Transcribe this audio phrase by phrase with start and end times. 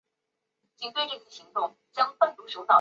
[0.01, 0.01] 该湖的
[1.29, 2.67] 沉积物主要为盐和碱。